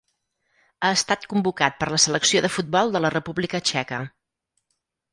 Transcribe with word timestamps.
Ha 0.87 0.89
estat 0.99 1.27
convocat 1.33 1.77
per 1.83 1.91
la 1.97 2.01
selecció 2.07 2.43
de 2.49 2.53
futbol 2.57 2.97
de 2.97 3.05
la 3.07 3.15
República 3.19 3.65
Txeca. 3.71 4.05